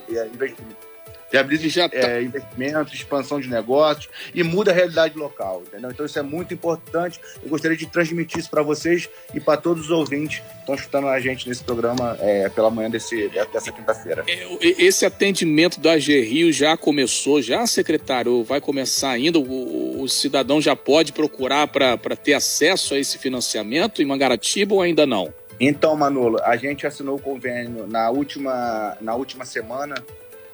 Viabiliza 1.30 1.88
tá. 1.88 1.96
é, 1.96 2.22
investimentos, 2.22 2.92
expansão 2.94 3.40
de 3.40 3.48
negócios 3.48 4.08
e 4.34 4.42
muda 4.42 4.70
a 4.70 4.74
realidade 4.74 5.16
local, 5.18 5.62
entendeu? 5.66 5.90
Então 5.90 6.06
isso 6.06 6.18
é 6.18 6.22
muito 6.22 6.54
importante. 6.54 7.20
Eu 7.42 7.48
gostaria 7.48 7.76
de 7.76 7.86
transmitir 7.86 8.38
isso 8.38 8.50
para 8.50 8.62
vocês 8.62 9.08
e 9.34 9.40
para 9.40 9.56
todos 9.56 9.84
os 9.84 9.90
ouvintes 9.90 10.40
que 10.40 10.60
estão 10.60 10.74
escutando 10.74 11.08
a 11.08 11.20
gente 11.20 11.48
nesse 11.48 11.62
programa 11.62 12.16
é, 12.20 12.48
pela 12.48 12.70
manhã 12.70 12.90
desse, 12.90 13.28
dessa 13.52 13.72
quinta-feira. 13.72 14.24
É, 14.26 14.58
esse 14.60 15.04
atendimento 15.04 15.80
da 15.80 15.92
AG 15.92 16.20
Rio 16.20 16.52
já 16.52 16.76
começou, 16.76 17.40
já, 17.42 17.66
secretário? 17.66 18.42
Vai 18.44 18.60
começar 18.60 19.10
ainda? 19.10 19.38
O, 19.38 20.02
o 20.02 20.08
cidadão 20.08 20.60
já 20.60 20.74
pode 20.74 21.12
procurar 21.12 21.66
para 21.68 22.16
ter 22.16 22.34
acesso 22.34 22.94
a 22.94 22.98
esse 22.98 23.18
financiamento 23.18 24.02
em 24.02 24.04
Mangaratiba 24.04 24.74
ou 24.74 24.82
ainda 24.82 25.06
não? 25.06 25.32
Então, 25.60 25.96
Manolo, 25.96 26.38
a 26.44 26.56
gente 26.56 26.86
assinou 26.86 27.16
o 27.16 27.20
convênio 27.20 27.86
na 27.86 28.10
última, 28.10 28.96
na 29.00 29.14
última 29.14 29.44
semana 29.44 29.96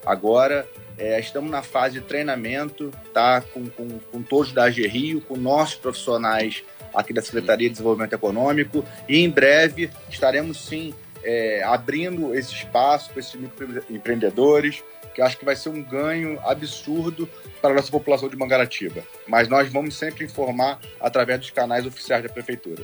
Agora, 0.05 0.67
é, 0.97 1.19
estamos 1.19 1.51
na 1.51 1.63
fase 1.63 2.01
de 2.01 2.07
treinamento, 2.07 2.93
tá? 3.13 3.41
Com, 3.41 3.69
com, 3.69 3.99
com 3.99 4.23
todos 4.23 4.53
da 4.53 4.65
AG 4.65 4.87
Rio, 4.87 5.21
com 5.21 5.37
nossos 5.37 5.75
profissionais 5.77 6.63
aqui 6.95 7.13
da 7.13 7.23
Secretaria 7.23 7.69
de 7.69 7.73
Desenvolvimento 7.73 8.13
Econômico, 8.13 8.85
e 9.09 9.19
em 9.19 9.29
breve 9.29 9.91
estaremos 10.09 10.65
sim 10.65 10.95
é, 11.25 11.63
abrindo 11.65 12.35
esse 12.35 12.53
espaço 12.53 13.11
para 13.11 13.21
esses 13.21 13.35
microempreendedores, 13.35 14.85
que 15.15 15.23
acho 15.23 15.39
que 15.39 15.45
vai 15.45 15.57
ser 15.57 15.69
um 15.69 15.83
ganho 15.83 16.39
absurdo 16.45 17.29
para 17.63 17.71
a 17.71 17.75
nossa 17.75 17.91
população 17.91 18.29
de 18.29 18.37
Mangaratiba. 18.37 19.03
Mas 19.27 19.49
nós 19.49 19.73
vamos 19.73 19.97
sempre 19.97 20.25
informar 20.25 20.81
através 21.01 21.41
dos 21.41 21.51
canais 21.51 21.87
oficiais 21.87 22.23
da 22.23 22.29
Prefeitura. 22.29 22.83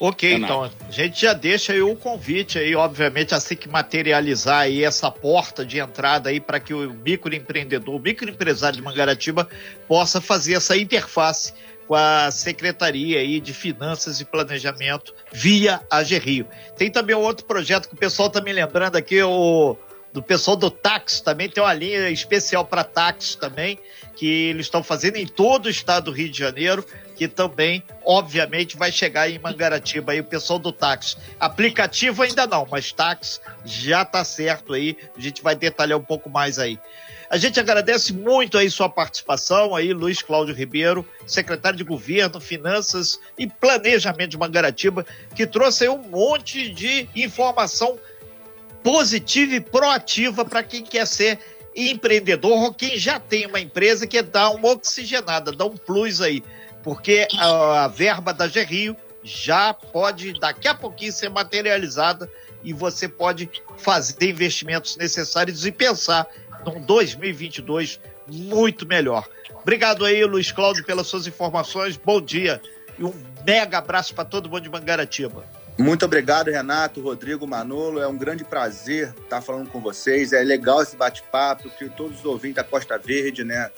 Ok, 0.00 0.34
então 0.34 0.64
a 0.64 0.90
gente 0.90 1.20
já 1.20 1.32
deixa 1.32 1.72
aí 1.72 1.80
o 1.80 1.94
convite 1.94 2.58
aí, 2.58 2.74
obviamente, 2.74 3.34
assim 3.34 3.54
que 3.54 3.68
materializar 3.68 4.60
aí 4.60 4.82
essa 4.82 5.10
porta 5.10 5.64
de 5.64 5.78
entrada 5.78 6.30
aí 6.30 6.40
para 6.40 6.58
que 6.58 6.74
o 6.74 6.92
microempreendedor, 6.92 7.94
o 7.94 7.98
microempresário 8.00 8.76
de 8.76 8.82
Mangaratiba 8.82 9.48
possa 9.86 10.20
fazer 10.20 10.54
essa 10.54 10.76
interface 10.76 11.54
com 11.86 11.94
a 11.94 12.30
Secretaria 12.30 13.20
aí 13.20 13.40
de 13.40 13.52
Finanças 13.52 14.20
e 14.20 14.24
Planejamento 14.24 15.14
via 15.32 15.80
AGRIO. 15.90 16.46
Tem 16.76 16.90
também 16.90 17.14
um 17.14 17.20
outro 17.20 17.44
projeto 17.44 17.88
que 17.88 17.94
o 17.94 17.98
pessoal 17.98 18.28
está 18.28 18.40
me 18.40 18.52
lembrando 18.52 18.96
aqui, 18.96 19.22
o 19.22 19.76
do 20.12 20.22
pessoal 20.22 20.56
do 20.56 20.70
táxi 20.70 21.22
também 21.24 21.48
tem 21.48 21.62
uma 21.62 21.72
linha 21.72 22.10
especial 22.10 22.66
para 22.66 22.84
táxi 22.84 23.36
também, 23.38 23.78
que 24.14 24.26
eles 24.26 24.66
estão 24.66 24.82
fazendo 24.82 25.16
em 25.16 25.26
todo 25.26 25.66
o 25.66 25.70
estado 25.70 26.04
do 26.04 26.12
Rio 26.12 26.28
de 26.28 26.38
Janeiro 26.38 26.84
que 27.14 27.28
também, 27.28 27.82
obviamente, 28.04 28.76
vai 28.76 28.90
chegar 28.90 29.30
em 29.30 29.38
Mangaratiba 29.38 30.12
aí 30.12 30.20
o 30.20 30.24
pessoal 30.24 30.58
do 30.58 30.72
táxi. 30.72 31.16
Aplicativo 31.38 32.22
ainda 32.22 32.46
não, 32.46 32.66
mas 32.70 32.92
táxi 32.92 33.40
já 33.64 34.04
tá 34.04 34.24
certo 34.24 34.72
aí. 34.74 34.96
A 35.16 35.20
gente 35.20 35.42
vai 35.42 35.54
detalhar 35.54 35.98
um 35.98 36.04
pouco 36.04 36.28
mais 36.28 36.58
aí. 36.58 36.78
A 37.32 37.38
gente 37.38 37.58
agradece 37.58 38.12
muito 38.12 38.58
aí 38.58 38.70
sua 38.70 38.90
participação 38.90 39.74
aí, 39.74 39.94
Luiz 39.94 40.20
Cláudio 40.20 40.54
Ribeiro, 40.54 41.06
secretário 41.26 41.78
de 41.78 41.82
Governo, 41.82 42.38
Finanças 42.38 43.18
e 43.38 43.46
Planejamento 43.46 44.32
de 44.32 44.38
Mangaratiba, 44.38 45.06
que 45.34 45.46
trouxe 45.46 45.84
aí 45.84 45.88
um 45.88 46.02
monte 46.02 46.68
de 46.68 47.08
informação 47.16 47.98
positiva 48.82 49.54
e 49.54 49.60
proativa 49.60 50.44
para 50.44 50.62
quem 50.62 50.82
quer 50.82 51.06
ser 51.06 51.38
empreendedor 51.74 52.64
ou 52.64 52.74
quem 52.74 52.98
já 52.98 53.18
tem 53.18 53.46
uma 53.46 53.60
empresa 53.60 54.06
que 54.06 54.20
dá 54.20 54.50
uma 54.50 54.68
oxigenada, 54.68 55.52
dá 55.52 55.64
um 55.64 55.74
plus 55.76 56.20
aí 56.20 56.42
porque 56.82 57.26
a, 57.38 57.84
a 57.84 57.88
verba 57.88 58.32
da 58.32 58.48
Gerrio 58.48 58.96
já 59.22 59.72
pode 59.72 60.38
daqui 60.38 60.66
a 60.68 60.74
pouquinho 60.74 61.12
ser 61.12 61.28
materializada 61.28 62.30
e 62.64 62.72
você 62.72 63.08
pode 63.08 63.48
fazer 63.76 64.30
investimentos 64.30 64.96
necessários 64.96 65.64
e 65.64 65.72
pensar 65.72 66.26
num 66.64 66.80
2022 66.80 68.00
muito 68.26 68.86
melhor. 68.86 69.28
Obrigado 69.60 70.04
aí, 70.04 70.24
Luiz 70.24 70.50
Cláudio, 70.50 70.84
pelas 70.84 71.06
suas 71.06 71.26
informações. 71.26 71.96
Bom 71.96 72.20
dia 72.20 72.60
e 72.98 73.04
um 73.04 73.12
mega 73.44 73.78
abraço 73.78 74.14
para 74.14 74.24
todo 74.24 74.48
mundo 74.48 74.62
de 74.62 74.70
Mangaratiba. 74.70 75.44
Muito 75.78 76.04
obrigado, 76.04 76.50
Renato, 76.50 77.00
Rodrigo, 77.00 77.46
Manolo. 77.46 78.00
É 78.00 78.06
um 78.06 78.16
grande 78.16 78.44
prazer 78.44 79.14
estar 79.22 79.40
falando 79.40 79.70
com 79.70 79.80
vocês. 79.80 80.32
É 80.32 80.42
legal 80.42 80.82
esse 80.82 80.96
bate-papo, 80.96 81.70
que 81.70 81.88
todos 81.88 82.18
os 82.18 82.24
ouvintes 82.24 82.56
da 82.56 82.64
Costa 82.64 82.98
Verde, 82.98 83.42
né, 83.42 83.70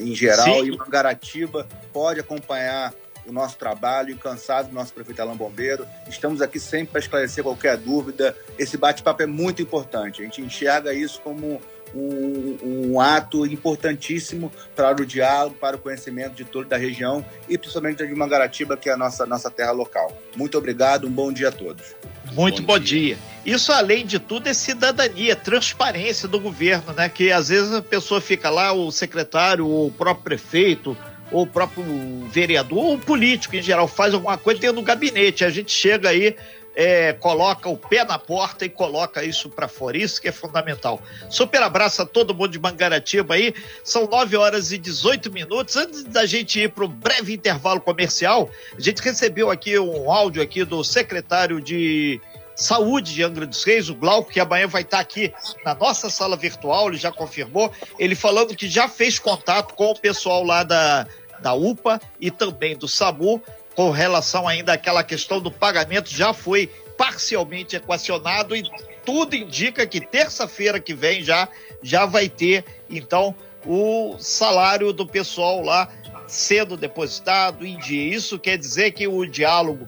em 0.00 0.14
geral, 0.14 0.60
Sim. 0.60 0.72
e 0.72 0.76
Mangaratiba 0.76 1.66
pode 1.92 2.20
acompanhar 2.20 2.92
o 3.26 3.32
nosso 3.32 3.58
trabalho, 3.58 4.12
incansável 4.12 4.70
do 4.70 4.74
nosso 4.74 4.92
prefeito 4.92 5.20
Alain 5.20 5.36
Bombeiro. 5.36 5.86
Estamos 6.08 6.40
aqui 6.40 6.58
sempre 6.58 6.92
para 6.92 7.00
esclarecer 7.00 7.44
qualquer 7.44 7.76
dúvida. 7.76 8.34
Esse 8.58 8.76
bate-papo 8.76 9.22
é 9.22 9.26
muito 9.26 9.60
importante. 9.60 10.22
A 10.22 10.24
gente 10.24 10.40
enxerga 10.40 10.94
isso 10.94 11.20
como 11.20 11.60
um, 11.94 12.58
um, 12.92 13.00
ato 13.00 13.46
importantíssimo 13.46 14.52
para 14.74 15.00
o 15.00 15.06
diálogo, 15.06 15.56
para 15.60 15.76
o 15.76 15.78
conhecimento 15.78 16.34
de 16.34 16.44
toda 16.44 16.76
a 16.76 16.78
região 16.78 17.24
e 17.48 17.56
principalmente 17.56 18.06
de 18.06 18.14
Mangaratiba, 18.14 18.76
que 18.76 18.88
é 18.88 18.92
a 18.92 18.96
nossa, 18.96 19.26
nossa 19.26 19.50
terra 19.50 19.72
local. 19.72 20.16
Muito 20.36 20.56
obrigado, 20.58 21.06
um 21.06 21.10
bom 21.10 21.32
dia 21.32 21.48
a 21.48 21.52
todos. 21.52 21.94
Muito 22.32 22.62
bom, 22.62 22.74
bom 22.74 22.78
dia. 22.78 23.16
dia. 23.16 23.18
Isso, 23.54 23.72
além 23.72 24.04
de 24.04 24.18
tudo, 24.18 24.48
é 24.48 24.54
cidadania, 24.54 25.34
transparência 25.34 26.28
do 26.28 26.38
governo, 26.38 26.92
né? 26.92 27.08
Que 27.08 27.32
às 27.32 27.48
vezes 27.48 27.72
a 27.72 27.82
pessoa 27.82 28.20
fica 28.20 28.50
lá, 28.50 28.72
o 28.72 28.90
secretário, 28.90 29.66
o 29.66 29.90
próprio 29.90 30.24
prefeito, 30.24 30.96
ou 31.30 31.42
o 31.42 31.46
próprio 31.46 31.84
vereador, 32.30 32.78
ou 32.78 32.94
o 32.94 32.98
político 32.98 33.56
em 33.56 33.62
geral, 33.62 33.86
faz 33.86 34.14
alguma 34.14 34.38
coisa 34.38 34.60
dentro 34.60 34.76
do 34.76 34.82
gabinete. 34.82 35.44
A 35.44 35.50
gente 35.50 35.72
chega 35.72 36.08
aí, 36.08 36.36
é, 36.80 37.12
coloca 37.12 37.68
o 37.68 37.76
pé 37.76 38.04
na 38.04 38.20
porta 38.20 38.64
e 38.64 38.68
coloca 38.68 39.24
isso 39.24 39.50
para 39.50 39.66
fora. 39.66 39.98
Isso 39.98 40.22
que 40.22 40.28
é 40.28 40.32
fundamental. 40.32 41.02
Super 41.28 41.60
abraço 41.60 42.02
a 42.02 42.06
todo 42.06 42.32
mundo 42.32 42.50
de 42.50 42.58
Mangaratiba 42.60 43.34
aí. 43.34 43.52
São 43.82 44.06
9 44.06 44.36
horas 44.36 44.70
e 44.70 44.78
18 44.78 45.32
minutos. 45.32 45.74
Antes 45.74 46.04
da 46.04 46.24
gente 46.24 46.60
ir 46.60 46.70
para 46.70 46.84
o 46.84 46.88
breve 46.88 47.34
intervalo 47.34 47.80
comercial, 47.80 48.48
a 48.76 48.80
gente 48.80 49.02
recebeu 49.02 49.50
aqui 49.50 49.76
um 49.76 50.08
áudio 50.08 50.40
aqui 50.40 50.62
do 50.64 50.84
secretário 50.84 51.60
de 51.60 52.20
Saúde 52.54 53.12
de 53.12 53.24
Angra 53.24 53.44
dos 53.44 53.64
Reis, 53.64 53.88
o 53.88 53.94
Glauco, 53.96 54.30
que 54.30 54.38
amanhã 54.38 54.68
vai 54.68 54.82
estar 54.82 55.00
aqui 55.00 55.34
na 55.64 55.74
nossa 55.74 56.08
sala 56.08 56.36
virtual, 56.36 56.88
ele 56.88 56.96
já 56.96 57.10
confirmou, 57.10 57.72
ele 57.98 58.14
falando 58.14 58.54
que 58.54 58.68
já 58.68 58.88
fez 58.88 59.18
contato 59.18 59.74
com 59.74 59.90
o 59.90 59.98
pessoal 59.98 60.44
lá 60.44 60.62
da, 60.62 61.06
da 61.40 61.54
UPA 61.54 62.00
e 62.20 62.30
também 62.30 62.76
do 62.76 62.88
SAMU, 62.88 63.42
com 63.78 63.92
relação 63.92 64.48
ainda 64.48 64.72
àquela 64.72 65.04
questão 65.04 65.40
do 65.40 65.52
pagamento, 65.52 66.10
já 66.10 66.34
foi 66.34 66.66
parcialmente 66.96 67.76
equacionado 67.76 68.56
e 68.56 68.68
tudo 69.06 69.36
indica 69.36 69.86
que 69.86 70.00
terça-feira 70.00 70.80
que 70.80 70.92
vem 70.92 71.22
já, 71.22 71.48
já 71.80 72.04
vai 72.04 72.28
ter, 72.28 72.64
então, 72.90 73.32
o 73.64 74.16
salário 74.18 74.92
do 74.92 75.06
pessoal 75.06 75.62
lá 75.62 75.88
sendo 76.26 76.76
depositado 76.76 77.64
em 77.64 77.78
dia. 77.78 78.12
Isso 78.16 78.36
quer 78.36 78.58
dizer 78.58 78.90
que 78.90 79.06
o 79.06 79.24
diálogo 79.24 79.86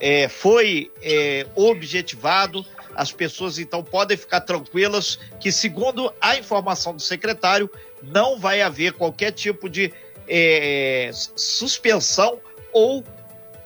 é, 0.00 0.26
foi 0.26 0.90
é, 1.00 1.46
objetivado, 1.54 2.66
as 2.92 3.12
pessoas 3.12 3.56
então 3.60 3.84
podem 3.84 4.16
ficar 4.16 4.40
tranquilas 4.40 5.16
que, 5.38 5.52
segundo 5.52 6.12
a 6.20 6.36
informação 6.36 6.92
do 6.92 7.00
secretário, 7.00 7.70
não 8.02 8.36
vai 8.36 8.62
haver 8.62 8.94
qualquer 8.94 9.30
tipo 9.30 9.70
de 9.70 9.92
é, 10.26 11.10
suspensão 11.12 12.40
ou 12.72 13.04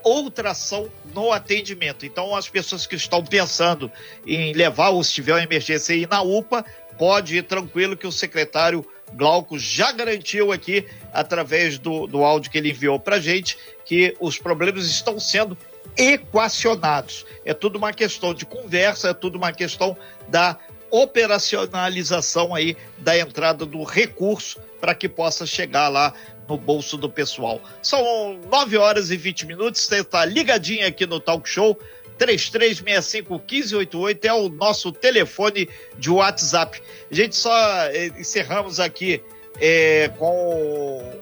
outra 0.03 0.51
ação 0.51 0.91
no 1.15 1.33
atendimento. 1.33 2.05
Então, 2.05 2.35
as 2.35 2.49
pessoas 2.49 2.87
que 2.87 2.97
estão 2.97 3.25
pensando 3.25 3.91
em 4.27 4.53
levar, 4.53 4.91
ou 4.91 5.03
se 5.03 5.13
tiver 5.13 5.33
uma 5.33 5.43
emergência 5.43 5.95
aí 5.95 6.07
na 6.07 6.23
UPA, 6.23 6.65
pode 6.99 7.37
ir 7.37 7.43
tranquilo 7.43 7.97
que 7.97 8.07
o 8.07 8.13
secretário 8.13 8.87
Glauco 9.15 9.59
já 9.59 9.93
garantiu 9.93 10.53
aqui, 10.53 10.87
através 11.13 11.79
do, 11.79 12.07
do 12.07 12.25
áudio 12.25 12.51
que 12.51 12.59
ele 12.59 12.71
enviou 12.71 12.99
para 12.99 13.21
gente, 13.21 13.59
que 13.85 14.17
os 14.19 14.39
problemas 14.39 14.87
estão 14.87 15.21
sendo 15.21 15.57
equacionados. 15.97 17.27
É 17.45 17.53
tudo 17.53 17.77
uma 17.77 17.93
questão 17.93 18.33
de 18.33 18.47
conversa, 18.47 19.11
é 19.11 19.15
tudo 19.15 19.37
uma 19.37 19.53
questão 19.53 19.97
da 20.29 20.57
operacionalização 20.91 22.55
aí 22.55 22.77
da 22.99 23.19
entrada 23.19 23.65
do 23.65 23.83
recurso 23.83 24.61
para 24.81 24.95
que 24.95 25.09
possa 25.09 25.47
chegar 25.47 25.89
lá 25.89 26.13
no 26.49 26.57
bolso 26.57 26.97
do 26.97 27.09
pessoal. 27.09 27.61
São 27.83 28.39
9 28.51 28.77
horas 28.77 29.11
e 29.11 29.17
20 29.17 29.47
minutos, 29.47 29.83
você 29.83 30.01
está 30.01 30.25
ligadinho 30.25 30.87
aqui 30.87 31.07
no 31.07 31.21
Talk 31.21 31.49
Show. 31.49 31.79
3365-1588 32.19 34.25
é 34.25 34.33
o 34.33 34.49
nosso 34.49 34.93
telefone 34.93 35.69
de 35.99 36.11
WhatsApp. 36.11 36.81
A 37.11 37.15
gente 37.15 37.35
só 37.35 37.53
eh, 37.87 38.13
encerramos 38.19 38.79
aqui 38.79 39.21
é, 39.61 40.09
com, 40.19 41.21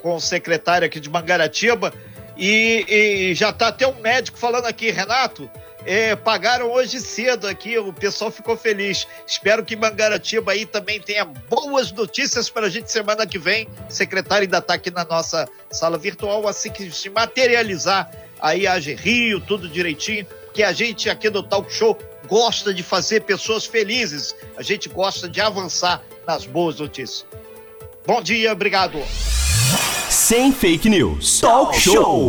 com 0.00 0.14
o 0.14 0.20
secretário 0.20 0.86
aqui 0.86 1.00
de 1.00 1.10
Mangaratiba 1.10 1.92
e, 2.36 2.84
e 2.88 3.34
já 3.34 3.50
está 3.50 3.68
até 3.68 3.86
um 3.86 4.00
médico 4.00 4.38
falando 4.38 4.66
aqui, 4.66 4.90
Renato, 4.90 5.50
é, 5.84 6.16
pagaram 6.16 6.70
hoje 6.70 7.00
cedo 7.00 7.46
aqui, 7.46 7.78
o 7.78 7.92
pessoal 7.92 8.30
ficou 8.30 8.56
feliz. 8.56 9.06
Espero 9.26 9.64
que 9.64 9.76
Mangaratiba 9.76 10.52
aí 10.52 10.66
também 10.66 11.00
tenha 11.00 11.24
boas 11.24 11.92
notícias 11.92 12.50
para 12.50 12.66
a 12.66 12.70
gente 12.70 12.90
semana 12.90 13.26
que 13.26 13.38
vem. 13.38 13.68
O 13.88 13.92
secretário 13.92 14.44
ainda 14.44 14.58
está 14.58 14.74
aqui 14.74 14.90
na 14.90 15.04
nossa 15.04 15.48
sala 15.70 15.96
virtual, 15.96 16.46
assim 16.48 16.70
que 16.70 16.90
se 16.90 17.08
materializar 17.08 18.10
aí 18.40 18.66
a 18.66 18.78
Rio, 18.78 19.40
tudo 19.40 19.68
direitinho, 19.68 20.24
porque 20.44 20.62
a 20.62 20.72
gente 20.72 21.08
aqui 21.08 21.30
do 21.30 21.42
Talk 21.42 21.72
Show 21.72 21.98
gosta 22.26 22.74
de 22.74 22.82
fazer 22.82 23.22
pessoas 23.22 23.64
felizes, 23.64 24.34
a 24.56 24.62
gente 24.62 24.88
gosta 24.88 25.28
de 25.28 25.40
avançar 25.40 26.02
nas 26.26 26.44
boas 26.44 26.78
notícias. 26.78 27.24
Bom 28.06 28.22
dia, 28.22 28.52
obrigado. 28.52 28.98
Sem 30.08 30.52
fake 30.52 30.88
news. 30.88 31.40
Talk 31.40 31.78
Show. 31.78 32.28